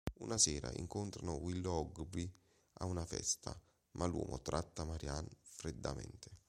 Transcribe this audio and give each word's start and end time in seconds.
Una 0.17 0.39
sera, 0.39 0.71
incontrano 0.77 1.35
Willoughby 1.35 2.27
a 2.79 2.85
una 2.85 3.05
festa, 3.05 3.55
ma 3.91 4.07
l'uomo 4.07 4.41
tratta 4.41 4.83
Marianne 4.83 5.29
freddamente. 5.43 6.39